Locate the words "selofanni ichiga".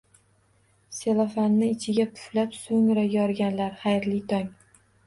0.99-2.07